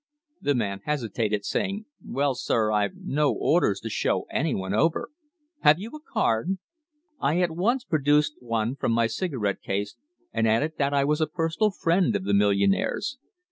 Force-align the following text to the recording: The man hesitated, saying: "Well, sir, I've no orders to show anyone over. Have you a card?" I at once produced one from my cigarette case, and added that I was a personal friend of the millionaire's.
The 0.41 0.55
man 0.55 0.81
hesitated, 0.85 1.45
saying: 1.45 1.85
"Well, 2.03 2.33
sir, 2.33 2.71
I've 2.71 2.95
no 2.95 3.31
orders 3.31 3.79
to 3.81 3.89
show 3.91 4.25
anyone 4.31 4.73
over. 4.73 5.09
Have 5.59 5.77
you 5.77 5.91
a 5.91 5.99
card?" 6.01 6.57
I 7.19 7.39
at 7.41 7.51
once 7.51 7.83
produced 7.83 8.33
one 8.39 8.75
from 8.75 8.93
my 8.93 9.05
cigarette 9.05 9.61
case, 9.61 9.97
and 10.33 10.47
added 10.47 10.79
that 10.79 10.91
I 10.95 11.03
was 11.05 11.21
a 11.21 11.27
personal 11.27 11.69
friend 11.69 12.15
of 12.15 12.23
the 12.23 12.33
millionaire's. 12.33 13.19